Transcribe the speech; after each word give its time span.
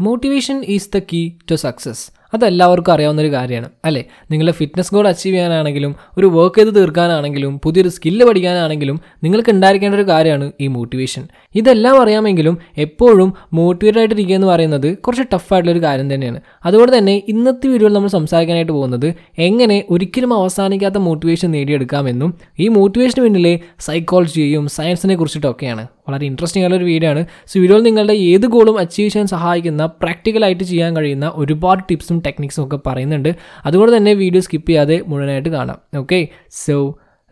Motivation 0.00 0.64
is 0.64 0.90
the 0.94 0.98
key 0.98 1.30
to 1.50 1.54
success 1.54 2.10
അതെല്ലാവർക്കും 2.34 2.92
അറിയാവുന്ന 2.92 3.22
ഒരു 3.22 3.32
കാര്യമാണ് 3.32 3.70
അല്ലേ? 3.84 4.04
നിങ്ങളുടെ 4.30 4.52
ഫിറ്റ്നസ് 4.52 4.94
ഗോൾ 4.94 5.08
അച്ചീവ് 5.08 5.34
ചെയ്യാനാണെങ്കിലും 5.34 5.96
ഒരു 6.18 6.26
വർക്ക് 6.26 6.58
ചെയ്ത് 6.58 6.74
തീർക്കാനാണെങ്കിലും 6.76 7.58
പുതിയൊരു 7.58 7.88
സ്കില്ല് 7.88 8.24
പഠിക്കാനാണെങ്കിലും 8.24 9.00
നിങ്ങൾക്ക് 9.22 9.50
ഉണ്ടായിരിക്കേണ്ട 9.50 9.94
ഒരു 9.94 10.02
കാര്യമാണ് 10.02 10.52
ഈ 10.60 10.66
മോട്ടിവേഷൻ 10.66 11.28
ഇതെല്ലാം 11.54 12.02
അറിയാമെങ്കിലും 12.02 12.58
എപ്പോഴും 12.76 13.34
മോട്ടിവേറ്റഡ് 13.52 13.98
ആയിട്ടിരിക്കുക 13.98 14.34
എന്ന് 14.34 14.46
പറയുന്നത് 14.46 14.98
കുറച്ച് 14.98 15.22
ടഫായിട്ടുള്ളൊരു 15.22 15.82
കാര്യം 15.82 16.14
തന്നെയാണ്. 16.14 16.40
അതുകൊണ്ട് 16.64 16.98
തന്നെ 16.98 17.22
ഇന്നത്തെ 17.28 17.68
വീഡിയോയിൽ 17.68 17.94
നമ്മൾ 17.94 18.08
സംസാരിക്കാനായിട്ട് 18.08 18.72
പോകുന്നത് 18.72 19.14
എങ്ങനെ 19.38 19.84
ഒരിക്കലും 19.90 20.34
അവസാനിക്കാത്ത 20.34 20.96
മോട്ടിവേഷൻ 20.96 21.50
നേടിയെടുക്കാമെന്നും 21.50 22.34
ഈ 22.58 22.68
മോട്ടിവേഷന് 22.68 23.24
പിന്നിലെ 23.24 23.60
സൈക്കോളജിയെയും 23.80 24.68
സയൻസിനെ 24.68 25.16
കുറിച്ചിട്ടൊക്കെയാണ് 25.16 25.97
വളരെ 26.08 26.24
ഇൻട്രസ്റ്റിംഗ് 26.30 26.64
ആയിട്ടുള്ള 26.64 26.80
ഒരു 26.82 26.88
വീഡിയോ 26.92 27.10
ആണ്. 27.14 27.22
സോ 27.50 27.54
വീഡിയോയിൽ 27.62 27.84
നിങ്ങളുടെ 27.88 28.16
ഏത് 28.32 28.46
ഗോളും 28.54 28.78
അച്ചീവ് 28.84 29.08
ചെയ്യാൻ 29.14 29.28
സഹായിക്കുന്ന 29.34 29.86
പ്രാക്ടിക്കലായിട്ട് 30.02 30.64
ചെയ്യാൻ 30.72 30.92
കഴിയുന്ന 30.98 31.28
ഒരുപാട് 31.42 31.82
ടിപ്സും 31.90 32.18
ടെക്നിക്സും 32.26 32.62
ഒക്കെ 32.66 32.80
പറയുന്നുണ്ട്. 32.88 33.30
അതുകൊണ്ട് 33.70 33.92
തന്നെ 33.96 34.14
വീഡിയോ 34.22 34.42
സ്കിപ്പ് 34.48 34.68
ചെയ്യാതെ 34.70 34.98
മുഴുവനായിട്ട് 35.10 35.52
കാണാം. 35.58 35.78
Okay 36.02 36.20
so 36.64 36.76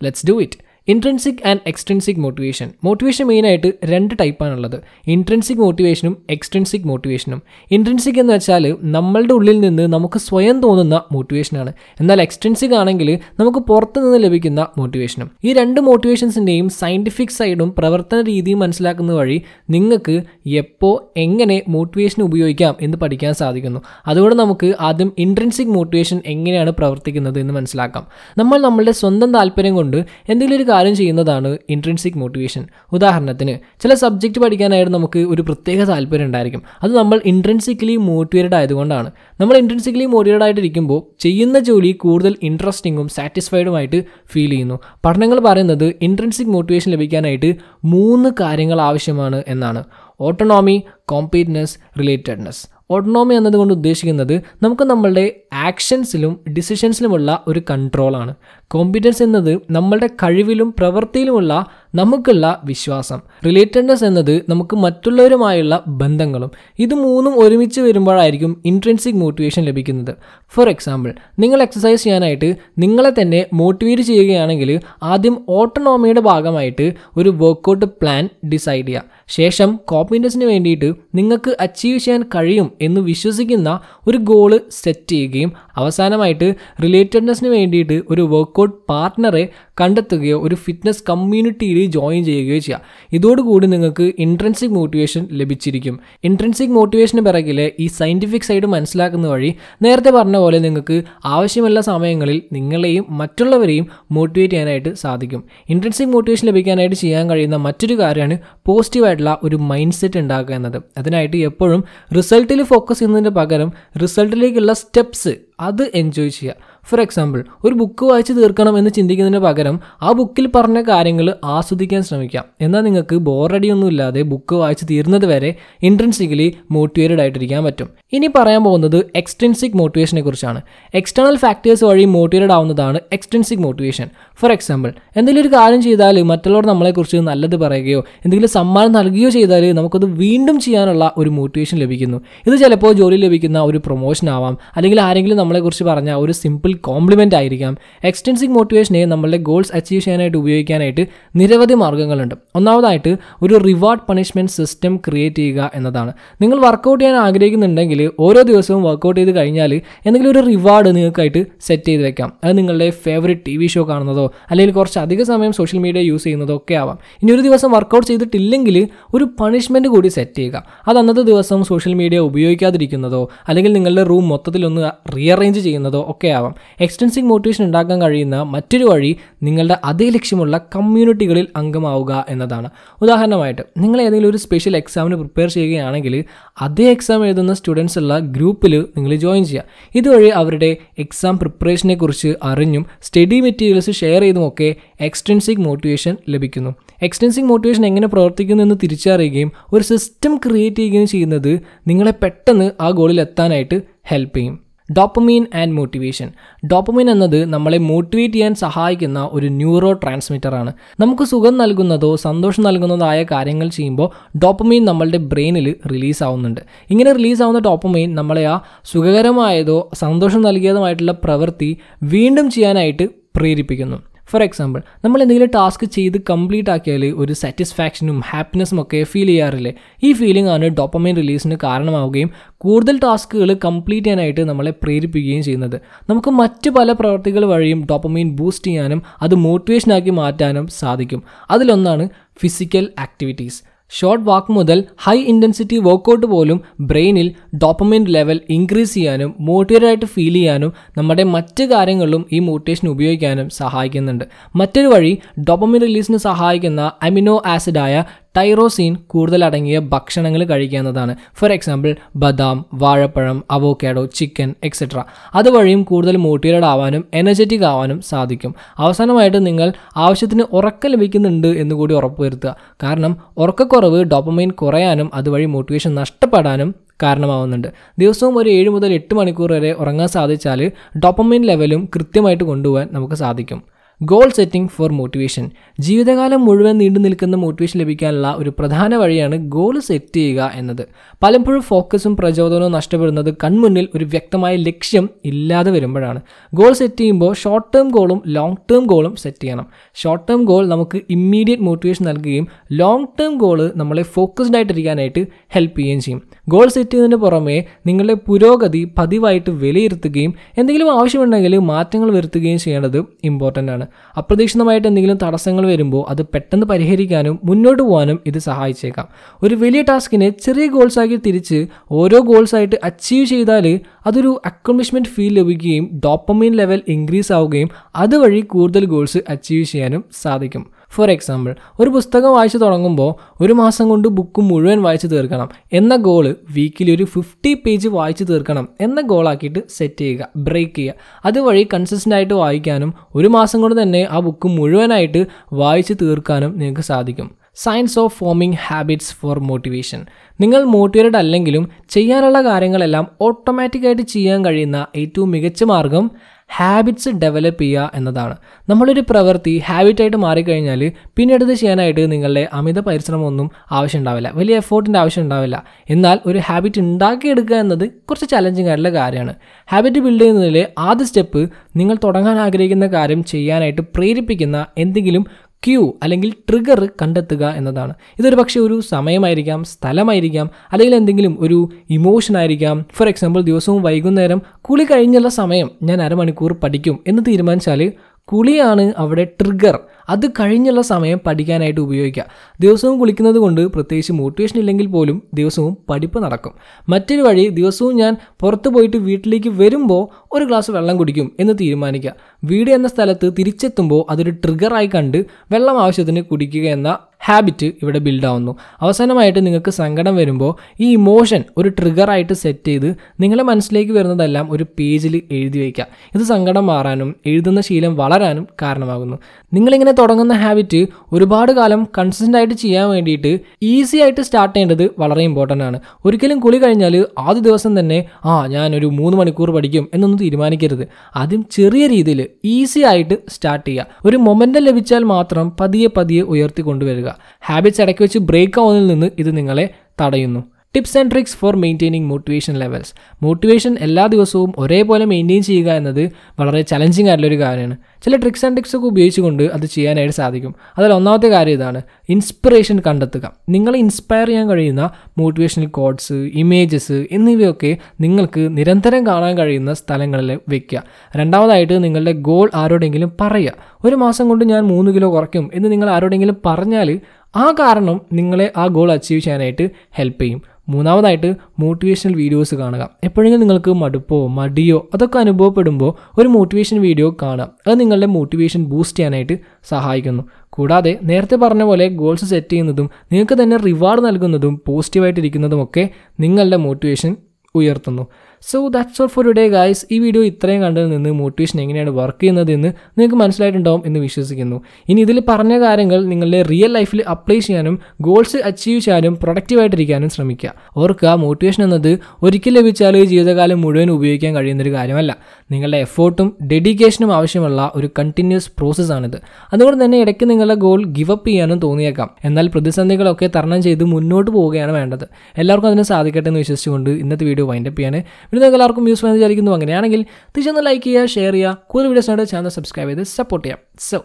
let's 0.00 0.26
do 0.30 0.36
it 0.46 0.58
intrinsic 0.88 1.48
and 1.48 1.60
extrinsic 1.66 2.20
motivation 2.20 2.70
motivation 2.84 3.26
മെയിനായിട്ട് 3.26 3.72
രണ്ട് 3.84 4.14
ടൈപ്പാണുള്ളത് 4.20 4.82
ഇൻട്രൻസിക് 5.06 5.58
മോട്ടിവേഷനും 5.58 6.16
എക്സ്ട്രൻസിക് 6.30 6.86
മോട്ടിവേഷനും 6.86 7.42
ഇൻട്രൻസിക് 7.70 8.18
എന്ന് 8.18 8.32
വെച്ചാൽ 8.32 8.76
നമ്മളുടെ 8.82 9.32
ഉള്ളിൽ 9.32 9.60
നിന്ന് 9.60 9.82
നമുക്ക് 9.82 10.18
സ്വയം 10.18 10.60
തോന്നുന്ന 10.60 11.02
മോട്ടിവേഷനാണ് 11.12 11.72
എന്നാൽ 12.00 12.22
എക്സ്ട്രൻസിക് 12.22 12.74
ആണെങ്കിൽ 12.74 13.18
നമുക്ക് 13.40 13.58
പുറത്തു 13.58 14.00
നിന്ന് 14.00 14.22
ലഭിക്കുന്ന 14.22 14.66
മോട്ടിവേഷനും 14.78 15.30
ഈ 15.44 15.52
രണ്ട് 15.52 15.80
മോട്ടിവേഷൻസിന്റെയും 15.80 16.68
സയന്റിഫിക് 16.68 17.28
സൈഡും 17.28 17.74
പ്രവർത്തന 17.78 18.20
രീതിയും 18.22 18.58
മനസ്സിലാക്കുന്ന 18.58 19.12
വഴി 19.12 19.42
നിങ്ങൾക്ക് 19.70 20.22
എപ്പോൾ 20.46 21.18
എങ്ങനെ 21.18 21.62
മോട്ടിവേഷൻ 21.68 22.22
ഉപയോഗിക്കാം 22.22 22.76
എന്ന് 22.80 22.98
പഠിക്കാൻ 22.98 23.34
സാധിക്കുന്നു. 23.34 23.80
അതുകൊണ്ട് 24.06 24.36
നമുക്ക് 24.36 24.74
ആദ്യം 24.80 25.12
ഇൻട്രൻസിക് 25.18 25.68
മോട്ടിവേഷൻ 25.68 26.22
എങ്ങനെയാണ് 26.26 26.70
പ്രവർത്തിക്കുന്നത് 26.70 27.40
എന്ന് 27.40 27.54
മനസ്സിലാക്കാം. 27.54 28.06
നമ്മൾ 28.38 28.58
നമ്മളുടെ 28.58 28.92
സ്വന്തം 28.92 29.32
താല്പര്യം 29.34 29.74
കൊണ്ട് 29.74 29.96
എന്തെങ്കിലും 30.28 30.56
ഒരു 30.56 30.75
കാര്യം 30.76 30.96
ചെയ്യുന്നതാണ് 30.96 31.58
ഇൻട്രൻസിക് 31.70 32.18
മോട്ടിവേഷൻ 32.18 32.62
ഉദാഹരണത്തിന് 32.92 33.54
ചില 33.82 33.94
സബ്ജക്റ്റ് 33.94 34.40
പഠിക്കാനായിട്ട് 34.40 34.92
നമുക്ക് 34.94 35.18
ഒരു 35.18 35.42
പ്രത്യേക 35.42 35.84
താല്പര്യം 35.84 36.26
ഉണ്ടായിരിക്കും. 36.26 36.62
അത് 36.82 36.96
നമ്മൾ 36.96 37.20
ഇൻട്രൻസിക്കലി 37.26 37.96
മോട്ടിവേറ്റഡ് 37.96 38.54
ആയതുകൊണ്ടാണ്. 38.54 39.10
നമ്മൾ 39.40 39.56
ഇൻട്രൻസിക്കലി 39.56 40.04
മോട്ടിവേറ്റഡ് 40.04 40.44
ആയിട്ടിരിക്കുമ്പോൾ 40.44 41.00
ചെയ്യുന്ന 41.20 41.58
ജോലി 41.58 41.92
കൂടുതൽ 41.92 42.36
ഇൻട്രസ്റ്റിങ്ങും 42.42 43.08
സാറ്റിസ്ഫൈഡുമായിട്ട് 43.08 44.04
ഫീൽ 44.32 44.50
ചെയ്യുന്നു. 44.50 44.78
പഠനങ്ങൾ 45.04 45.40
പറയുന്നത് 45.40 45.94
ഇൻട്രൻസിക് 46.02 46.54
മോട്ടിവേഷൻ 46.56 46.90
ലഭിക്കാനായിട്ട് 46.92 47.56
മൂന്ന് 47.84 48.30
കാര്യങ്ങൾ 48.40 48.80
ആവശ്യമാണ് 48.80 49.44
എന്നാണ്. 49.48 49.84
ഓട്ടോണോമി 50.20 50.76
കോമ്പീറ്റ്നസ് 51.04 51.78
റിലേറ്റഡ്നെസ് 51.98 52.75
ഓട്ടോണോമി 52.90 53.34
എന്നതുകൊണ്ട് 53.34 53.74
ഉദ്ദേശിക്കുന്നത് 53.74 54.42
നമുക്ക് 54.62 54.82
നമ്മളുടെ 54.82 55.32
ആക്ഷൻസിലും 55.52 56.40
ഡിസിഷൻസിലുമുള്ള 56.50 57.44
ഒരു 57.46 57.62
കൺട്രോളാണ് 57.70 58.34
കോമ്പിറ്റൻസ് 58.66 59.22
എന്നത് 59.22 59.60
നമ്മളുടെ 59.70 60.06
കഴിവിലും 60.06 60.74
പ്രവൃത്തിയിലുമുള്ള 60.78 61.66
നമുക്കുള്ള 61.94 62.62
വിശ്വാസം. 62.64 63.20
റിലേറ്റഡ്നെസ് 63.46 64.04
എന്നത് 64.04 64.42
നമുക്ക് 64.48 64.76
മറ്റുള്ളവരുമായുള്ള 64.76 65.82
ബന്ധങ്ങളും 65.88 66.50
ഇത് 66.78 66.94
മൂന്നും 66.94 67.38
ഒരുമിച്ച് 67.38 67.80
വരുമ്പോഴായിരിക്കും 67.80 68.62
ഇൻട്രൻസിക് 68.64 69.14
മോട്ടിവേഷൻ 69.14 69.64
ലഭിക്കുന്നത്. 69.64 70.16
ഫോർ 70.48 70.68
എക്സാമ്പിൾ 70.68 71.14
നിങ്ങൾ 71.38 71.62
എക്സസൈസ് 71.62 72.04
ചെയ്യാനായിട്ട് 72.04 72.56
നിങ്ങളെ 72.78 73.12
തന്നെ 73.20 73.46
മോട്ടിവേറ്റ് 73.52 74.02
ചെയ്യുകയാണെങ്കിൽ 74.02 74.80
ആദ്യം 75.02 75.44
ഓട്ടോണോമിയുടെ 75.48 76.20
ഭാഗമായിട്ട് 76.20 76.94
ഒരു 77.16 77.28
വർക്കൗട്ട് 77.28 77.86
പ്ലാൻ 77.86 78.28
ഡിസൈഡ് 78.48 78.86
ചെയ്യുക. 78.86 79.04
ശേഷം 79.28 79.78
കോമ്പിറ്റൻസിന് 79.84 80.44
വേണ്ടിയിട്ട് 80.44 80.94
നിങ്ങൾക്ക് 81.14 81.56
അച്ചീവ് 81.60 81.98
ചെയ്യാൻ 81.98 82.22
കഴിയും 82.34 82.72
എന്ന് 82.82 83.00
വിശ്വസിക്കുന്ന 83.00 83.70
ഒരു 84.06 84.18
ഗോൾ 84.18 84.52
സെറ്റ് 84.70 85.08
ചെയ്യുകയും 85.08 85.52
അവസാനമായിട്ട് 85.76 86.54
റിലേറ്റഡ്നെസ്സിന് 86.82 87.48
വേണ്ടിയിട്ട് 87.48 88.02
ഒരു 88.10 88.22
വർക്കൗട്ട് 88.22 88.76
പാർട്ട്ണറെ 88.88 89.48
കണ്ടെത്തുകയോ 89.80 90.42
ഒരു 90.42 90.54
ഫിറ്റ്നസ് 90.54 91.02
കമ്മ്യൂണിറ്റിയിൽ 91.08 91.86
ജോയിൻ 91.90 92.24
ചെയ്യുകയോ 92.24 92.58
ചെയ്യുക 92.58 92.80
ഇതോടുകൂടി 93.12 93.66
നിങ്ങൾക്ക് 93.66 94.12
ഇൻട്രൻസിക് 94.18 94.70
മോട്ടിവേഷൻ 94.70 95.28
ലഭിച്ചിരിക്കും. 95.32 96.00
ഇൻട്രൻസിക് 96.24 96.70
മോട്ടിവേഷന് 96.70 97.20
പിറകിലെ 97.20 97.72
ഈ 97.80 97.86
സയന്റിഫിക് 97.86 98.40
സൈഡ് 98.40 98.66
മനസ്സിലാക്കുന്ന 98.66 99.28
വഴി 99.28 99.54
നേരത്തെ 99.82 100.10
പറഞ്ഞ 100.10 100.36
പോലെ 100.36 100.58
നിങ്ങൾക്ക് 100.58 101.02
ആവശ്യമുള്ള 101.24 101.80
സമയങ്ങളിൽ 101.80 102.42
നിങ്ങളെയും 102.52 103.06
മറ്റുള്ളവരെയും 103.10 103.86
മോട്ടിവേറ്റ് 104.12 104.52
ചെയ്യാനായിട്ട് 104.52 104.94
സാധിക്കും. 104.94 105.44
ഇൻട്രൻസിക് 105.70 106.08
മോട്ടിവേഷൻ 106.08 106.46
ലഭിക്കാനായിട്ട് 106.46 106.96
ചെയ്യാൻ 106.96 107.30
കഴിയുന്ന 107.30 107.56
മറ്റൊരു 107.56 107.98
കാര്യമാണ് 107.98 108.38
പോസിറ്റീവായിട്ടുള്ള 108.66 109.38
ഒരു 109.42 109.56
മൈൻഡ് 109.56 109.92
സെറ്റ് 109.92 110.18
ഉണ്ടാക്കുക 110.18 110.54
എന്നത്. 110.54 110.82
അതിനായിട്ട് 110.98 111.36
എപ്പോഴും 111.36 111.84
റിസൾട്ടിൽ 112.16 112.62
ഫോക്കസ് 112.62 112.98
ചെയ്യുന്നതിന് 112.98 113.28
പകരം 113.28 113.72
റിസൾട്ടിലേക്കുള്ള 114.02 114.72
സ്റ്റെപ്സ് 114.72 115.34
അത് 115.60 115.90
എൻജോയ് 115.94 116.30
ചെയ്യുക. 116.30 116.56
ഫോർ 116.88 117.00
എക്സാമ്പിൾ 117.00 117.44
ഒരു 117.64 117.74
ബുക്ക് 117.74 118.04
വായിച്ച് 118.04 118.32
തീർക്കണം 118.32 118.78
എന്ന് 118.78 118.90
ചിന്തിക്കുന്നതിന് 118.90 119.38
പകരം 119.38 119.80
ആ 120.02 120.12
ബുക്കിൽ 120.12 120.46
പറഞ്ഞ 120.46 120.80
കാര്യങ്ങൾ 120.80 121.34
ആസ്വദിക്കാൻ 121.44 122.02
ശ്രമിക്കാം. 122.02 122.44
എന്നാൽ 122.60 122.80
നിങ്ങൾക്ക് 122.80 123.16
ബോറടിയൊന്നും 123.16 123.88
ഇല്ലാതെ 123.88 124.22
ബുക്ക് 124.22 124.54
വായിച്ച് 124.54 124.84
തീർന്നത് 124.90 125.26
വരെ 125.26 125.54
ഇൻട്രൻസിക്കലി 125.82 126.56
മോട്ടിവേറ്റഡ് 126.70 127.20
ആയിട്ടിരിക്കാൻ 127.20 127.64
പറ്റും. 127.64 127.88
ഇനി 128.12 128.26
പറയാൻ 128.26 128.64
പോകുന്നത് 128.64 129.04
എക്സ്ട്രിൻസിക് 129.16 129.76
മോട്ടിവേഷനെ 129.76 130.22
കുറിച്ചാണ്. 130.22 130.60
എക്സ്റ്റേണൽ 130.94 131.36
ഫാക്ടേഴ്സ് 131.36 131.84
വഴി 131.84 132.04
മോട്ടിവേറ്റഡ് 132.04 132.52
ആവുന്നതാണ് 132.52 133.00
എക്സ്ട്രിൻസിക് 133.12 133.58
മോട്ടിവേഷൻ 133.58 134.08
ഫോർ 134.40 134.52
എക്സാമ്പിൾ 134.52 134.92
എന്തെങ്കിലും 135.16 135.48
ഒരു 135.48 135.56
കാര്യം 135.56 135.82
ചെയ്താൽ 135.82 136.22
മറ്റുള്ളവർ 136.22 136.66
നമ്മളെക്കുറിച്ച് 136.66 137.16
നല്ലത് 137.16 137.56
പറയുകയോ 137.56 138.00
എന്തെങ്കിലും 138.00 138.50
സമ്മാനം 138.50 138.92
നൽകുകയോ 138.92 139.28
ചെയ്താൽ 139.28 139.72
നമുക്കത് 139.72 140.04
വീണ്ടും 140.04 140.60
ചെയ്യാനുള്ള 140.60 141.12
ഒരു 141.16 141.30
മോട്ടിവേഷൻ 141.30 141.78
ലഭിക്കുന്നു. 141.78 142.20
ഇത് 142.46 142.56
ചിലപ്പോൾ 142.56 142.92
ജോലി 142.92 143.16
ലഭിക്കുന്ന 143.16 143.60
ഒരു 143.60 143.78
പ്രൊമോഷൻ 143.78 144.30
ആവാം. 144.30 144.58
അല്ലെങ്കിൽ 144.76 145.00
ആരെങ്കിലും 145.00 145.36
നമ്മളെക്കുറിച്ച് 145.36 145.84
പറഞ്ഞ 145.84 146.12
ഒരു 146.12 146.32
സിമ്പിൾ 146.32 146.75
കോംപ്ലിമെന്റ് 146.76 147.34
ആയിരിക്കാം. 147.34 147.76
എക്സ്റ്റൻസിങ് 148.04 148.52
മോട്ടിവേഷനെ 148.52 149.04
നമ്മളുടെ 149.04 149.36
ഗോൾസ് 149.36 149.76
അച്ചീവ് 149.76 150.02
ചെയ്യാനായിട്ട് 150.02 150.36
ഉപയോഗിക്കാനായിട്ട് 150.36 151.06
നിരവധി 151.36 151.74
മാർഗങ്ങളുണ്ട്. 151.74 152.34
ഒന്നാമതായിട്ട് 152.54 153.16
ഒരു 153.42 153.54
റിവാർഡ് 153.54 154.00
പണിഷ്മെന്റ് 154.08 154.52
സിസ്റ്റം 154.52 154.96
ക്രിയേറ്റ് 154.96 155.36
ചെയ്യുക 155.36 155.70
എന്നതാണ്. 155.74 156.12
നിങ്ങൾ 156.42 156.58
വർക്കൗട്ട് 156.58 157.04
ചെയ്യാൻ 157.04 157.20
ആഗ്രഹിക്കുന്നുണ്ടെങ്കിൽ 157.20 158.10
ഓരോ 158.20 158.42
ദിവസവും 158.42 158.82
വർക്കൗട്ട് 158.82 159.20
ചെയ്ത് 159.20 159.36
കഴിഞ്ഞാൽ 159.36 159.74
എന്തെങ്കിലും 160.06 160.30
ഒരു 160.30 160.38
റിവാർഡ് 160.38 160.96
നിങ്ങൾക്കായിട്ട് 160.96 161.46
സെറ്റ് 161.60 161.88
ചെയ്ത് 161.88 162.02
വെക്കാം. 162.02 162.32
അത് 162.44 162.58
നിങ്ങളുടെ 162.58 162.90
ഫേവറേറ്റ് 162.90 163.40
ടി 163.46 163.56
വി 163.56 163.66
ഷോ 163.66 163.88
കാണുന്നതോ 163.88 164.32
അല്ലെങ്കിൽ 164.50 164.74
കുറച്ച് 164.74 164.98
അധിക 164.98 165.22
സമയം 165.22 165.52
സോഷ്യൽ 165.52 165.80
മീഡിയ 165.80 166.00
യൂസ് 166.00 166.24
ചെയ്യുന്നതോ 166.24 166.56
ഒക്കെ 166.56 166.74
ആവാം. 166.74 166.98
ഇനി 167.22 167.32
ഒരു 167.32 167.40
ദിവസം 167.40 167.70
വർക്കൗട്ട് 167.70 168.06
ചെയ്തിട്ടില്ലെങ്കിൽ 168.06 168.88
ഒരു 169.14 169.24
പണിഷ്മെന്റ് 169.40 169.88
കൂടി 169.88 170.08
സെറ്റ് 170.08 170.38
ചെയ്യുക. 170.38 170.66
അത് 170.88 170.98
അന്നത്തെ 170.98 171.22
ദിവസം 171.22 171.64
സോഷ്യൽ 171.64 171.94
മീഡിയ 171.94 172.18
ഉപയോഗിക്കാതിരിക്കുന്നതോ 172.18 173.28
അല്ലെങ്കിൽ 173.48 173.72
നിങ്ങളുടെ 173.72 174.02
റൂം 174.02 174.28
മൊത്തത്തിലൊന്ന് 174.28 174.90
റീഅറേഞ്ച് 175.16 175.60
ചെയ്യുന്നതോ 175.60 176.06
ഒക്കെ 176.08 176.28
ആവാം. 176.28 176.54
എക്സ്റ്റൻസിങ് 176.80 177.26
മോട്ടിവേഷൻ 177.26 177.64
ഉണ്ടാക്കാൻ 177.64 178.02
കഴിയുന്ന 178.02 178.42
മറ്റൊരു 178.42 178.84
വഴി 178.84 179.16
നിങ്ങളുടെ 179.42 179.78
അതേ 179.84 180.08
ലക്ഷ്യമുള്ള 180.08 180.58
കമ്മ്യൂണിറ്റികളിൽ 180.76 181.46
അംഗമാവുക 181.56 182.24
എന്നതാണ്. 182.28 182.70
ഉദാഹരണമായിട്ട് 183.02 183.62
നിങ്ങൾ 183.78 184.02
ഏതെങ്കിലും 184.02 184.30
ഒരു 184.30 184.36
സ്പെഷ്യൽ 184.36 184.76
എക്സാമിന് 184.76 185.16
പ്രിപ്പയർ 185.16 185.48
ചെയ്യുകയാണെങ്കിൽ 185.48 186.24
അതേ 186.60 186.90
എക്സാം 186.90 187.24
എഴുതുന്ന 187.24 187.54
സ്റ്റുഡൻസ് 187.54 187.98
ഉള്ള 187.98 188.18
ഗ്രൂപ്പിൽ 188.18 188.86
നിങ്ങൾ 188.96 189.14
ജോയിൻ 189.14 189.44
ചെയ്യുക. 189.44 189.64
ഇതുവഴി 189.94 190.28
അവരുടെ 190.28 190.76
എക്സാം 190.98 191.38
പ്രിപ്പറേഷനെക്കുറിച്ച് 191.38 192.34
അറിഞ്ഞും 192.42 192.86
സ്റ്റഡി 193.02 193.40
മെറ്റീരിയൽസ് 193.40 193.90
ഷെയർ 193.90 194.20
ചെയ്തുമൊക്കെ 194.20 194.74
എക്സ്റ്റൻസിക് 195.00 195.58
മോട്ടിവേഷൻ 195.58 196.16
ലഭിക്കുന്നു. 196.28 196.74
എക്സ്റ്റൻസിക് 197.02 197.44
മോട്ടിവേഷൻ 197.44 197.86
എങ്ങനെ 197.86 198.06
പ്രവർത്തിക്കുന്നു 198.06 198.62
എന്ന് 198.62 198.74
തിരിച്ചറിയുകയും 198.82 199.52
ഒരു 199.72 199.84
സിസ്റ്റം 199.84 200.36
ക്രിയേറ്റ് 200.36 200.76
ചെയ്യുകയും 200.76 201.06
ചെയ്യുന്നത് 201.06 201.60
നിങ്ങളെ 201.86 202.10
പെട്ടെന്ന് 202.22 202.70
ആ 202.80 202.90
ഗോളിൽ 202.90 203.20
എത്താനായിട്ട് 203.20 203.82
ഹെൽപ്പ് 204.04 204.36
ചെയ്യും. 204.36 204.65
ഡോപ്പമീൻ 204.92 205.46
ആൻഡ് 205.54 205.72
മോട്ടിവേഷൻ 205.72 206.28
ഡോപ്പമീൻ 206.72 207.10
എന്നത് 207.10 207.44
നമ്മളെ 207.44 207.78
മോട്ടിവേറ്റ് 207.78 208.34
ചെയ്യാൻ 208.34 208.54
സഹായിക്കുന്ന 208.54 209.28
ഒരു 209.32 209.46
ന്യൂറോ 209.46 209.92
ട്രാൻസ്മിറ്ററാണ് 209.92 210.72
നമുക്ക് 211.00 211.22
സുഖം 211.22 211.58
നൽകുന്നതോ 211.58 212.16
സന്തോഷം 212.16 212.62
നൽകുന്നതോ 212.62 213.06
ആയ 213.06 213.22
കാര്യങ്ങൾ 213.22 213.68
ചെയ്യുമ്പോൾ 213.68 214.38
ഡോപ്പമീൻ 214.38 214.84
നമ്മളുടെ 214.84 215.18
ബ്രെയിനിൽ 215.18 215.74
റിലീസ് 215.92 216.22
ആവുന്നുണ്ട്. 216.22 216.60
ഇങ്ങനെ 216.90 217.12
റിലീസ് 217.12 217.42
ആവുന്ന 217.42 217.58
ഡോപ്പമീൻ 217.58 218.14
നമ്മളെ 218.14 218.46
ആ 218.46 218.60
സുഖകരമായതോ 218.84 219.90
സന്തോഷം 219.94 220.42
നൽകിയതുമായിട്ടുള്ള 220.42 221.12
പ്രവൃത്തി 221.12 221.76
വീണ്ടും 222.02 222.50
ചെയ്യാനായിട്ട് 222.50 223.08
പ്രേരിപ്പിക്കുന്നു. 223.36 224.15
ഫോർ 224.30 224.42
എക്സാമ്പിൾ 224.42 224.82
നമ്മൾ 225.04 225.22
എന്തെങ്കിലും 225.22 225.50
ടാസ്ക് 225.54 225.84
ചെയ്ത് 225.86 226.18
കംപ്ലീറ്റ് 226.30 226.70
ആക്കിയാൽ 226.70 227.04
ഒരു 227.04 227.32
സാറ്റിസ്ഫാക്ഷനും 227.32 228.22
ഹാപ്പിനെസ്സും 228.26 228.82
ഒക്കെ 228.82 229.02
ഫീൽ 229.02 229.26
ചെയ്യാറില്ലേ? 229.26 229.74
ഈ 230.02 230.12
ഫീലിംഗ് 230.12 230.50
ആണ് 230.50 230.64
ഡോപ്പമൈൻ 230.64 231.16
റിലീസിന് 231.16 231.56
കാരണമാവുകയും 231.62 232.30
കൂടുതൽ 232.56 232.98
ടാസ്കുകൾ 232.98 233.56
കംപ്ലീറ്റ് 233.64 234.06
ചെയ്യാനായിട്ട് 234.06 234.40
നമ്മളെ 234.40 234.70
പ്രേരിപ്പിക്കുകയും 234.82 235.42
ചെയ്യുന്നത്. 235.42 235.80
നമുക്ക് 236.10 236.28
മറ്റ് 236.30 236.70
പല 236.70 236.92
പ്രവർത്തികൾ 236.92 237.44
വഴിയും 237.44 237.86
ഡോപ്പമൈൻ 237.90 238.30
ബൂസ്റ്റ് 238.30 238.66
ചെയ്യാനും 238.66 239.02
അത് 239.22 239.34
മോട്ടിവേഷനാക്കി 239.34 240.10
മാറ്റാനും 240.10 240.66
സാധിക്കും. 240.66 241.22
അതിലൊന്നാണ് 241.50 242.08
ഫിസിക്കൽ 242.42 242.90
ആക്ടിവിറ്റീസ് 242.98 243.75
ഷോർട്ട് 243.90 244.24
വാക്ക് 244.24 244.52
മുതൽ 244.52 244.84
ഹൈ 244.98 245.18
ഇന്റൻസിറ്റി 245.18 245.76
വർക്കൗട്ട് 245.76 246.26
പോലും 246.26 246.60
ബ്രെയിനിൽ 246.80 247.34
ഡോപ്പമിൻ 247.56 248.04
ലെവൽ 248.04 248.40
ഇൻക്രീസ് 248.50 248.94
ചെയ്യാനും 248.94 249.34
മോട്ടിവേറ്റഡായിട്ട് 249.40 250.04
ഫീൽ 250.04 250.34
ചെയ്യാനും 250.34 250.72
നമ്മുടെ 250.98 251.22
മറ്റ് 251.22 251.64
കാര്യങ്ങളിലും 251.64 252.26
ഈ 252.32 252.38
മോട്ടിവേഷൻ 252.38 252.88
ഉപയോഗിക്കാനും 252.88 253.48
സഹായിക്കുന്നുണ്ട്. 253.48 254.24
മറ്റൊരു 254.56 254.86
വഴി 254.86 255.18
ഡോപ്പമിൻ 255.48 255.80
റിലീസിന് 255.80 256.16
സഹായിക്കുന്ന 256.16 256.92
അമിനോ 257.02 257.42
ആസിഡായ 257.46 258.04
ടൈറോസീൻ 258.36 258.96
കൂടുതൽ 259.06 259.44
അടങ്ങിയ 259.44 259.78
ഭക്ഷണങ്ങൾ 259.78 260.44
കഴിക്കുക 260.44 260.78
എന്നതാണ്. 260.78 261.16
ഫോർ 261.34 261.52
എക്സാമ്പിൾ 261.52 261.96
ബദാം 262.16 262.64
വാഴപ്പഴം 262.74 263.44
അവോക്കാഡോ 263.50 264.06
ചിക്കൻ 264.06 264.54
എക്സെട്ര 264.64 265.02
അതുവഴിയും 265.34 265.82
കൂടുതൽ 265.82 266.16
മോട്ടിവേറ്റഡ് 266.16 266.64
ആവാനും 266.64 267.04
എനർജറ്റിക് 267.14 267.64
ആവാനും 267.64 268.00
സാധിക്കും. 268.00 268.54
അവസാനമായിട്ട് 268.78 269.46
നിങ്ങൾ 269.46 269.72
ആവശ്യത്തിന് 269.96 270.42
ഉറക്കം 270.52 270.90
ലഭിക്കുന്നുണ്ട് 270.90 271.48
എന്ന് 271.48 271.74
കൂടി 271.74 271.94
ഉറപ്പുവരുത്തുക 271.94 272.56
കാരണം 272.82 273.16
ഉറക്കക്കുറവ് 273.38 274.04
ഡോപ്പമൈൻ 274.04 274.50
കുറയാനും 274.50 275.10
അതുവഴി 275.14 275.44
മോട്ടിവേഷൻ 275.44 275.94
നഷ്ടപ്പെടാനും 275.94 276.74
കാരണമാവുന്നുണ്ട്. 277.02 277.68
ദിവസവും 277.98 278.38
ഒരു 278.38 278.48
ഏഴ് 278.50 278.68
മുതൽ 278.68 278.92
എട്ട് 278.92 279.14
മണിക്കൂർ 279.14 279.52
വരെ 279.52 279.72
ഉറങ്ങാൻ 279.72 280.08
സാധിച്ചാൽ 280.08 280.72
ഡോപ്പമൈൻ 280.96 281.42
ലെവലും 281.42 281.88
കൃത്യമായിട്ട് 281.96 282.44
കൊണ്ടുപോകാൻ 282.44 282.88
നമുക്ക് 282.92 283.14
സാധിക്കും. 283.14 283.75
Goal 284.00 284.28
setting 284.28 284.70
for 284.70 284.92
motivation. 284.92 285.50
ജീവിതകാലം 285.80 286.44
മുഴുവൻ 286.44 286.78
നീണ്ടു 286.78 287.00
നിൽക്കുന്ന 287.00 287.36
മോട്ടിവേഷൻ 287.36 287.80
ലഭിക്കാനുള്ള 287.80 288.34
ഒരു 288.38 288.52
പ്രധാന 288.58 288.96
വഴിയാണ് 288.96 289.36
ഗോൾ 289.36 289.80
സെറ്റ് 289.80 290.16
ചെയ്യുക 290.16 290.52
എന്നത്. 290.54 290.88
പലപ്പോഴും 291.22 291.62
ഫോക്കസും 291.62 292.16
പ്രചോദനവും 292.16 292.72
നഷ്ടപ്പെടുന്നത് 292.72 293.34
കൺമുന്നിൽ 293.44 293.88
ഒരു 293.94 294.04
വ്യക്തമായ 294.04 294.56
ലക്ഷ്യം 294.56 295.10
ഇല്ലാതെ 295.24 295.70
വരുമ്പോഴാണ്. 295.70 296.20
ഗോൾ 296.54 296.72
സെറ്റ് 296.72 297.00
ചെയ്യുമ്പോൾ 297.00 297.34
ഷോർട്ട് 297.34 297.76
ടേം 297.76 297.88
ഗോളും 297.88 298.22
ലോങ് 298.26 298.56
ടേം 298.70 298.86
ഗോളും 298.86 299.16
സെറ്റ് 299.16 299.42
ചെയ്യണം. 299.42 299.66
ഷോർട്ട് 299.94 300.28
ടേം 300.28 300.44
ഗോൾ 300.44 300.66
നമുക്ക് 300.66 301.00
ഇമ്മീഡിയറ്റ് 301.10 301.62
മോട്ടിവേഷൻ 301.62 302.04
നൽകുകയും 302.04 302.48
ലോങ് 302.72 303.06
ടേം 303.20 303.38
ഗോൾ 303.38 303.72
നമ്മളെ 303.76 304.02
ഫോക്കസ്ഡ് 304.02 304.56
ആയിട്ടിരിക്കാനായിട്ട് 304.56 305.26
ഹെൽപ്പ് 305.48 305.78
ചെയ്യുകയും 305.78 306.00
ചെയ്യും. 306.00 306.22
ഗോൾ 306.48 306.68
സെറ്റ് 306.68 306.90
ചെയ്യുന്നതിന് 306.90 307.22
പുറമെ 307.22 307.64
നിങ്ങളുടെ 307.86 308.14
പുരോഗതി 308.14 308.92
പതിവായിട്ട് 308.98 309.50
വിലയിരുത്തുകയും 309.50 310.34
എന്തെങ്കിലും 310.58 310.98
ആവശ്യമുണ്ടെങ്കിൽ 310.98 311.56
മാറ്റങ്ങൾ 311.58 312.10
വരുത്തുകയും 312.10 312.58
ചെയ്യേണ്ടത് 312.58 313.04
ഇമ്പോർട്ടന്റ് 313.24 313.72
ആണ്. 313.72 313.85
അപ്രതീക്ഷിതമായിട്ട് 314.16 314.88
എന്തെങ്കിലും 314.88 315.18
തടസ്സങ്ങൾ 315.22 315.66
വരുമ്പോൾ 315.66 316.04
അത് 316.08 316.22
പെട്ടെന്ന് 316.22 316.66
പരിഹരിക്കാനും 316.66 317.40
മുന്നോട്ട് 317.44 317.82
പോകാനും 317.82 318.20
ഇത് 318.26 318.38
സഹായിച്ചേക്കാം. 318.38 319.08
ഒരു 319.42 319.54
വലിയ 319.54 319.82
ടാസ്കിനെ 319.82 320.28
ചെറിയ 320.28 320.66
ഗോൾസാക്കി 320.66 321.16
തിരിച്ച് 321.26 321.66
ഓരോ 321.90 322.20
ഗോൾസായിട്ട് 322.20 322.76
അച്ചീവ് 322.84 323.26
ചെയ്താൽ 323.26 323.80
അതൊരു 324.06 324.40
അക്കോംപ്ലിഷ്മെന്റ് 324.46 325.08
ഫീൽ 325.08 325.34
ലഭിക്കുകയും 325.34 326.00
ഡോപ്പമീൻ 326.04 326.52
ലെവൽ 326.52 326.82
ഇൻക്രീസ് 326.88 327.32
ആവുകയും 327.32 327.68
അതുവഴി 327.96 328.40
കൂടുതൽ 328.40 328.84
ഗോൾസ് 328.84 329.18
അച്ചീവ് 329.28 329.64
ചെയ്യാനും 329.64 330.04
സാധിക്കും. 330.22 330.75
ഫോർ 330.90 331.10
എക്സാമ്പിൾ 331.10 331.54
ഒരു 331.80 331.90
പുസ്തകം 331.90 332.32
വായിച്ചു 332.32 332.58
തുടങ്ങുമ്പോൾ 332.58 333.42
ഒരു 333.44 333.52
മാസം 333.52 333.88
കൊണ്ട് 333.88 334.08
ബുക്ക് 334.08 334.40
മുഴുവൻ 334.40 334.82
വായിച്ചു 334.82 335.06
തീർക്കണം. 335.06 335.48
എന്ന 335.72 335.96
ഗോൾ 335.96 336.36
വീക്കിലി 336.50 336.96
ഒരു 336.96 337.04
ഫിഫ്റ്റി 337.04 337.54
പേജ് 337.54 337.88
വായിച്ചു 337.88 338.24
തീർക്കണം 338.24 338.68
എന്ന 338.80 339.00
ഗോളാക്കിയിട്ട് 339.00 339.62
സെറ്റ് 339.68 340.00
ചെയ്യുക 340.00 340.28
ബ്രേക്ക് 340.36 340.76
ചെയ്യുക. 340.76 340.94
അതുവഴി 341.24 341.68
കൺസിസ്റ്റന്റ് 341.74 342.14
ആയിട്ട് 342.14 342.34
വായിക്കാനും 342.34 342.94
ഒരു 343.14 343.28
മാസം 343.28 343.60
കൊണ്ട് 343.60 343.82
തന്നെ 343.82 344.08
ആ 344.10 344.20
ബുക്ക് 344.20 344.48
മുഴുവനായിട്ട് 344.48 345.26
വായിച്ചു 345.52 345.94
തീർക്കാനും 345.94 346.58
നിങ്ങൾക്ക് 346.58 346.80
സാധിക്കും. 346.80 347.30
Science 347.54 347.98
of 347.98 348.18
forming 348.18 348.56
habits 348.66 349.14
for 349.14 349.38
motivation 349.38 350.06
നിങ്ങൾ 350.40 350.62
മോട്ടിവേറ്റഡ് 350.62 351.16
അല്ലെങ്കിലും 351.16 351.68
ചെയ്യാനുള്ള 351.88 352.42
കാര്യങ്ങളെല്ലാം 352.42 353.06
ഓട്ടോമാറ്റിക്കായിട്ട് 353.20 354.02
ചെയ്യാൻ 354.02 354.44
കഴിയുന്ന 354.44 354.86
ഏറ്റവും 354.96 355.30
മികച്ച 355.30 355.64
മാർഗം 355.64 356.10
ഹാബിറ്റ്സ് 356.50 357.08
ഡെവലപ്പ് 357.08 357.62
ചെയ്യുക 357.62 357.90
എന്നതാണ്. 357.94 358.34
നമ്മളൊരു 358.68 359.00
പ്രവൃത്തി 359.10 359.58
ഹാബിറ്റായിട്ട് 359.58 360.16
മാറിക്കഴിഞ്ഞാൽ 360.16 360.92
പിന്നീട് 361.16 361.44
അത് 361.44 361.54
ചെയ്യാനായിട്ട് 361.54 362.12
നിങ്ങളുടെ 362.12 362.48
അമിത 362.52 362.78
പരിശ്രമമൊന്നും 362.80 363.50
ആവശ്യം 363.70 363.98
ഉണ്ടാവില്ല 363.98 364.28
വലിയ 364.34 364.56
എഫേർട്ടിന്റെ 364.56 364.98
ആവശ്യം 364.98 365.22
ഉണ്ടാവില്ല 365.22 365.64
എന്നാൽ 365.90 366.20
ഒരു 366.26 366.38
ഹാബിറ്റ് 366.38 366.80
ഉണ്ടാക്കിയെടുക്കുക 366.80 367.56
എന്നത് 367.56 367.90
കുറച്ച് 367.90 368.30
ചലഞ്ചിങ് 368.30 368.68
ആയിട്ടുള്ള 368.68 368.92
കാര്യമാണ്. 368.94 369.34
ഹാബിറ്റ് 369.68 369.98
ബിൽഡ് 369.98 370.20
ചെയ്യുന്നതിൽ 370.20 370.66
ആദ്യ 370.78 371.04
സ്റ്റെപ്പ് 371.04 371.42
നിങ്ങൾ 371.76 371.96
തുടങ്ങാൻ 372.04 372.38
ആഗ്രഹിക്കുന്ന 372.38 372.86
കാര്യം 372.86 373.24
ചെയ്യാനായിട്ട് 373.24 373.80
പ്രേരിപ്പിക്കുന്ന 373.80 374.66
എന്തെങ്കിലും 374.78 375.26
ക്യൂ 375.66 375.92
അല്ലെങ്കിൽ 376.02 376.30
ട്രിഗർ 376.30 376.90
കണ്ടെത്തുക 377.02 377.46
എന്നതാണ്. 377.46 377.94
ഇതൊരു 378.18 378.36
പക്ഷേ 378.36 378.60
ഒരു 378.60 378.80
സമയമായിരിക്കാം 378.80 379.64
സ്ഥലമായിരിക്കാം 379.64 380.50
അല്ലെങ്കിൽ 380.72 380.96
എന്തെങ്കിലും 380.96 381.36
ഒരു 381.40 381.68
ഇമോഷൻ 381.90 382.36
ആയിരിക്കാം. 382.36 382.84
ഫോർ 382.92 383.08
എക്സാമ്പിൾ 383.08 383.40
ദിവസവും 383.40 383.82
വൈകുന്നേരം 383.82 384.42
കുളി 384.60 384.84
കഴിഞ്ഞുള്ള 384.84 385.28
സമയം 385.28 385.70
ഞാൻ 385.82 386.02
അരമണിക്കൂർ 386.02 386.52
പഠിക്കും 386.52 386.98
എന്ന് 387.06 387.22
തീരുമാനിച്ചാൽ 387.28 387.92
കുളിയാണ് 388.24 388.92
അവിടെ 388.98 389.24
ട്രിഗർ. 389.24 389.78
അത് 390.08 390.30
കഴിഞ്ഞുള്ള 390.40 390.82
സമയം 390.82 391.20
പഠിക്കാനായിട്ട് 391.26 391.80
ഉപയോഗിക്കുക. 391.80 392.24
ദിവസവും 392.60 392.98
കുളിക്കുന്നത് 392.98 393.36
കൊണ്ട് 393.36 393.60
പ്രത്യേകിച്ച് 393.66 394.12
മോട്ടിവേഷൻ 394.12 394.58
ഇല്ലെങ്കിൽ 394.58 394.86
പോലും 394.86 395.22
ദിവസവും 395.34 395.76
പഠിപ്പ് 395.90 396.18
നടക്കും. 396.18 396.52
മറ്റൊരു 396.88 397.20
വഴി 397.20 397.48
ദിവസവും 397.48 397.96
ഞാൻ 397.96 398.16
പുറത്ത് 398.40 398.68
പോയിട്ട് 398.68 398.96
വീട്ടിലേക്ക് 398.96 399.48
വരുമ്പോൾ 399.48 400.26
ഒരു 400.32 400.44
ഗ്ലാസ് 400.44 400.70
വെള്ളം 400.70 400.96
കുടിക്കും 400.96 401.32
എന്ന് 401.40 401.52
തീരുമാനിക്കുക. 401.60 402.12
വീട് 402.44 402.70
എന്ന 402.70 402.88
സ്ഥലത്ത് 402.88 403.32
തിരിച്ചെത്തുമ്പോൾ 403.38 404.12
അതൊരു 404.12 404.30
ട്രിഗറായി 404.30 404.90
കണ്ട് 404.94 405.26
വെള്ളം 405.50 405.82
ആവശ്യത്തിന് 405.82 406.22
കുടിക്കുക 406.22 406.66
എന്ന 406.68 406.98
ഹാബിറ്റ് 407.24 407.66
ഇവിടെ 407.66 407.98
ബിൽഡ് 407.98 408.26
ആവുന്നു. 408.26 408.56
അവസാനമായിട്ട് 408.80 409.46
നിങ്ങൾക്ക് 409.46 409.70
സങ്കടം 409.70 410.16
വരുമ്പോൾ 410.16 410.56
ഈ 410.80 410.92
ഇമോഷൻ 410.92 411.44
ഒരു 411.56 411.68
ട്രിഗറായിട്ട് 411.68 412.32
സെറ്റ് 412.32 412.66
ചെയ്ത് 412.66 412.96
നിങ്ങളുടെ 413.20 413.42
മനസ്സിലേക്ക് 413.42 413.92
വരുന്നതെല്ലാം 413.92 414.52
ഒരു 414.52 414.64
പേജിൽ 414.78 415.22
എഴുതി 415.30 415.58
വയ്ക്കുക 415.58 415.86
ഇത് 416.14 416.22
സങ്കടം 416.22 416.66
മാറാനും 416.66 417.14
എഴുതുന്ന 417.26 417.60
ശീലം 417.60 417.96
വളരാനും 417.96 418.46
കാരണമാകുന്നു. 418.62 419.16
നിങ്ങളിങ്ങനെ 419.52 419.92
തുടങ്ങുന്ന 419.92 420.34
ഹാബിറ്റ് 420.34 420.86
ഒരുപാട് 421.12 421.52
കാലം 421.52 421.86
കൺസിസ്റ്റന്റ് 421.98 422.38
ആയിട്ട് 422.38 422.54
ചെയ്യാൻ 422.54 422.90
വേണ്ടിയിട്ട് 422.90 423.40
ഈസി 423.62 423.96
ആയിട്ട് 423.96 424.20
സ്റ്റാർട്ട് 424.20 424.56
ചെയ്യേണ്ടത് 424.56 424.90
വളരെ 424.98 425.22
ഇമ്പോർട്ടന്റ് 425.22 425.64
ആണ്. 425.64 425.80
ഒരിക്കലും 426.04 426.40
കുളി 426.40 426.56
കഴിഞ്ഞാൽ 426.56 427.06
ആദ്യ 427.18 427.40
ദിവസം 427.40 427.80
തന്നെ 427.80 428.04
ആ 428.24 428.46
ഞാനൊരു 428.46 428.86
മൂന്ന് 428.86 429.18
മണിക്കൂർ 429.18 429.50
പഠിക്കും 429.50 429.88
എന്നൊന്നും 429.94 430.20
തീരുമാനിക്കരുത്. 430.20 430.88
ആദ്യം 431.16 431.44
ചെറിയ 431.50 431.86
രീതിയിൽ 431.86 432.26
ഈസി 432.44 432.80
ആയിട്ട് 432.80 433.18
സ്റ്റാർട്ട് 433.28 433.68
ചെയ്യുക. 433.68 433.86
ഒരു 434.04 434.16
മൊമെന്റം 434.16 434.62
ലഭിച്ചാൽ 434.62 435.02
മാത്രം 435.04 435.52
പതിയെ 435.60 435.88
പതിയെ 435.96 436.22
ഉയർത്തി 436.22 436.62
കൊണ്ടുവരിക. 436.62 437.05
ഹാബിറ്റ്സ് 437.42 437.82
ഇടയ്ക്ക് 437.82 438.02
വെച്ച് 438.02 438.18
ബ്രേക്ക് 438.18 438.60
ആവുന്നതിൽ 438.60 438.86
നിന്ന് 438.86 439.10
ഇത് 439.18 439.36
നിങ്ങളെ 439.36 439.70
തടയുന്നു. 440.00 440.55
Tips 440.76 440.98
and 440.98 441.10
tricks 441.10 441.36
for 441.36 441.56
maintaining 441.56 442.06
motivation 442.06 442.54
levels 442.54 442.94
motivation 443.22 443.76
എല്ലാ 443.80 444.06
ദിവസവും 444.06 444.52
ഒരേപോലെ 444.58 445.04
മെയിന്റെയിൻ 445.04 445.42
ചെയ്യുക 445.42 445.72
എന്നത് 445.72 446.10
വളരെ 446.40 446.62
ചലഞ്ചിങ് 446.62 447.08
ആയിട്ടുള്ളൊരു 447.08 447.40
കാര്യമാണ്. 447.40 447.76
ചില 448.04 448.16
ട്രിക്സ് 448.16 448.46
ആൻഡ് 448.46 448.56
ടിക്സ് 448.56 448.76
ഒക്കെ 448.76 448.86
ഉപയോഗിച്ചുകൊണ്ട് 448.86 449.42
അത് 449.42 449.66
ചെയ്യാനായിട്ട് 449.66 450.14
സാധിക്കും. 450.14 450.54
അതിൽ 450.78 450.92
ഒന്നാമത്തെ 450.92 451.28
കാര്യം 451.28 451.52
ഇതാണ് 451.52 451.82
ഇൻസ്പിറേഷൻ 452.08 452.82
കണ്ടെത്തുക. 452.86 453.32
നിങ്ങളെ 453.48 453.78
ഇൻസ്പയർ 453.78 454.26
ചെയ്യാൻ 454.26 454.50
കഴിയുന്ന 454.50 454.90
മോട്ടിവേഷണൽ 455.18 455.66
കോഡ്സ് 455.66 456.12
ഇമേജസ് 456.12 457.06
എന്നിവയൊക്കെ 457.12 457.76
നിങ്ങൾക്ക് 458.00 458.58
നിരന്തരം 458.58 459.06
കാണാൻ 459.06 459.38
കഴിയുന്ന 459.38 459.74
സ്ഥലങ്ങളിൽ 459.74 460.38
വെക്കുക. 460.48 460.82
രണ്ടാമതായിട്ട് 461.16 461.84
നിങ്ങളുടെ 461.84 462.12
ഗോൾ 462.12 462.50
ആരോടെങ്കിലും 462.54 463.12
പറയുക. 463.20 463.52
ഒരു 463.84 463.94
മാസം 463.94 464.28
കൊണ്ട് 464.28 464.44
ഞാൻ 464.44 464.62
മൂന്ന് 464.62 464.92
കിലോ 464.92 465.12
കുറയ്ക്കും 465.12 465.50
എന്ന് 465.54 465.72
നിങ്ങൾ 465.72 465.90
ആരോടെങ്കിലും 465.90 466.36
പറഞ്ഞാൽ 466.46 467.00
ആ 467.36 467.50
കാരണം 467.50 468.00
നിങ്ങളെ 468.12 468.52
ആ 468.56 468.66
ഗോൾ 468.66 468.92
അച്ചീവ് 468.92 469.20
ചെയ്യാനായിട്ട് 469.20 469.70
ഹെൽപ്പ് 469.90 470.22
ചെയ്യും. 470.22 470.55
മൂന്നാമതായിട്ട് 470.68 471.30
മോട്ടിവേഷണൽ 471.60 472.14
വീഡിയോസ് 472.14 472.54
കാണുക. 472.54 472.82
എപ്പോഴെങ്കിലും 473.04 473.42
നിങ്ങൾക്ക് 473.44 473.72
മടുപ്പോ 473.82 474.18
മടിയോ 474.38 474.78
അതൊക്കെ 474.94 475.18
അനുഭവപ്പെടുമ്പോൾ 475.18 475.92
ഒരു 476.20 476.28
മോട്ടിവേഷൻ 476.28 476.78
വീഡിയോ 476.86 477.16
കാണുക 477.22 477.48
അത് 477.66 477.80
നിങ്ങളുടെ 477.80 478.08
മോട്ടിവേഷൻ 478.16 478.64
ബൂസ്റ്റ് 478.64 478.98
ചെയ്യാനായിട്ട് 478.98 479.36
സഹായിക്കുന്നു. 479.72 480.24
കൂടാതെ 480.56 480.98
നേരത്തെ 481.02 481.36
പറഞ്ഞ 481.36 481.62
പോലെ 481.62 481.88
ഗോൾസ് 482.02 482.24
സെറ്റ് 482.24 482.52
ചെയ്യുന്നതും 482.52 482.90
നിങ്ങൾക്ക് 483.12 483.42
തന്നെ 483.42 483.56
റിവാർഡ് 483.68 484.04
നൽകുന്നതും 484.06 484.54
പോസിറ്റീവായിട്ടിരിക്കുന്നതും 484.66 485.62
ഒക്കെ 485.62 485.84
നിങ്ങളുടെ 486.20 486.56
മോട്ടിവേഷൻ 486.66 487.16
ഉയർത്തുന്നു. 487.54 488.04
So 488.50 488.58
that's 488.68 489.02
all 489.02 489.08
for 489.08 489.24
today 489.24 489.48
guys 489.48 489.86
ഈ 489.92 489.98
വീഡിയോ 489.98 490.22
ഇത്രയും 490.24 490.60
കണ്ടതിൽ 490.62 490.90
നിന്ന് 490.90 491.10
മോട്ടിവേഷൻ 491.10 491.60
എങ്ങനെയാണ് 491.60 491.90
വർക്ക് 491.90 492.20
ചെയ്യുന്നത് 492.20 492.50
എന്ന് 492.52 492.68
നിങ്ങൾക്ക് 492.68 493.16
മനസ്സിലായിട്ടുണ്ടാവും 493.16 493.82
എന്ന് 493.86 494.00
വിശ്വസിക്കുന്നു. 494.00 494.62
ഇനി 494.88 495.00
ഇതിൽ 495.00 495.22
പറഞ്ഞ 495.28 495.54
കാര്യങ്ങൾ 495.60 496.04
നിങ്ങളുടെ 496.06 496.42
റിയൽ 496.42 496.72
ലൈഫിൽ 496.72 497.02
അപ്ലൈ 497.08 497.38
ചെയ്യാനും 497.38 497.78
ഗോൾസ് 498.00 498.36
അച്ചീവ് 498.36 498.80
ചെയ്യാനും 498.80 499.16
പ്രൊഡക്റ്റീവായിട്ടിരിക്കാനും 499.22 500.10
ശ്രമിക്കുക. 500.10 500.52
ഓർക്കുക 500.76 501.14
മോട്ടിവേഷൻ 501.24 501.64
എന്നത് 501.64 501.98
ഒരിക്കൽ 502.22 502.54
ലഭിച്ചാൽ 502.58 503.04
ജീവിതകാലം 503.04 503.60
മുഴുവൻ 503.60 503.90
ഉപയോഗിക്കാൻ 503.90 504.36
കഴിയുന്നൊരു 504.36 504.72
കാര്യമല്ല. 504.72 505.12
നിങ്ങളുടെ 505.50 505.78
എഫേർട്ടും 505.86 506.28
ഡെഡിക്കേഷനും 506.50 507.12
ആവശ്യമുള്ള 507.16 507.72
ഒരു 507.74 507.90
കണ്ടിന്യൂസ് 507.98 508.50
പ്രോസസ്സാണിത് 508.58 509.18
അതുകൊണ്ട് 509.52 509.84
തന്നെ 509.84 509.98
ഇടയ്ക്ക് 510.04 510.30
നിങ്ങളുടെ 510.30 510.54
ഗോൾ 510.64 510.84
ഗിവ് 510.96 511.12
അപ്പ് 511.12 511.28
ചെയ്യാനും 511.28 511.58
തോന്നിയേക്കാം. 511.58 512.10
എന്നാൽ 512.24 512.48
പ്രതിസന്ധികളൊക്കെ 512.48 513.30
തരണം 513.36 513.62
ചെയ്ത് 513.62 513.84
മുന്നോട്ട് 513.84 514.30
പോവുകയാണ് 514.30 514.72
വേണ്ടത്. 514.72 515.06
എല്ലാവർക്കും 515.38 515.70
അതിന് 515.72 515.82
സാധിക്കട്ടെ 515.92 516.28
എന്ന് 516.28 516.42
വിശ്വസിച്ചുകൊണ്ട് 516.44 516.90
ഇന്നത്തെ 516.90 517.24
വീഡിയോ 517.24 517.46
വൈൻഡപ്പ് 517.46 517.78
ചെയ്യാണ്. 517.78 518.02
വീഡിയോ 518.32 518.50
എല്ലാവർക്കും 518.52 518.88
യൂസ്ഫുൾ 518.88 519.08
എന്ന് 519.08 519.20
വിചാരിക്കുന്നു. 519.20 519.54
അങ്ങനെയാണെങ്കിൽ 519.58 520.02
തീർച്ചയായും 520.34 520.64
ലൈക്ക് 520.70 520.84
ചെയ്യുക 520.84 521.14
ഷെയർ 521.16 521.32
ചെയ്യുക 521.32 521.56
കൂടുതൽ 521.72 521.88
വീഡിയോസിനായിട്ട് 521.88 522.32
ചാനൽ 522.34 522.54
സബ്സ്ക്രൈബ് 522.58 522.90
ചെയ്ത് 522.90 523.02
സപ്പോർട്ട് 523.16 523.46
ചെയ്യാം. 523.46 523.62
So 523.90 524.00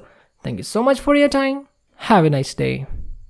thank 0.45 0.59
you 0.63 0.67
so 0.73 0.81
much 0.89 1.03
for 1.07 1.17
your 1.23 1.31
time 1.41 1.55
have 1.99 2.25
a 2.25 2.33
nice 2.37 2.55
day 2.61 2.71